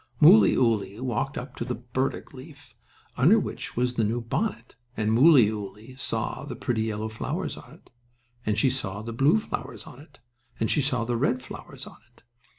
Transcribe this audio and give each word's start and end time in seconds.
Mooleyooly 0.19 0.99
walked 0.99 1.37
up 1.37 1.55
to 1.57 1.63
the 1.63 1.75
burdock 1.75 2.33
leaf, 2.33 2.75
under 3.17 3.37
which 3.39 3.77
was 3.77 3.93
the 3.93 4.03
new 4.03 4.19
bonnet, 4.19 4.75
and 4.97 5.11
Mooleyooly 5.11 5.95
saw 5.99 6.43
the 6.43 6.55
pretty 6.55 6.81
yellow 6.81 7.07
flowers 7.07 7.55
on 7.55 7.71
it, 7.73 7.91
and 8.43 8.57
she 8.57 8.71
saw 8.71 9.03
the 9.03 9.13
blue 9.13 9.37
flowers 9.39 9.83
on 9.85 9.99
it 9.99 10.17
and 10.59 10.71
she 10.71 10.81
saw 10.81 11.05
the 11.05 11.17
red 11.17 11.43
flowers 11.43 11.85
on 11.85 11.97
it. 12.11 12.23